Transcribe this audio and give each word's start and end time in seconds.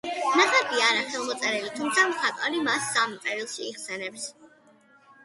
ნახატი 0.37 0.79
არაა 0.85 1.03
ხელმოწერილი, 1.09 1.69
თუმცა 1.79 2.05
მხატვარი 2.13 2.63
მას 2.69 2.87
სამ 2.95 3.13
წერილში 3.27 3.67
იხსენიებს. 3.69 4.25